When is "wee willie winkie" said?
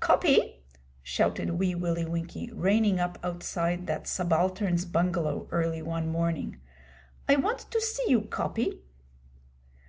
1.60-2.50